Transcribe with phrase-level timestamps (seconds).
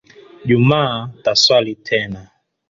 [0.47, 2.21] Jumaa taswali tena.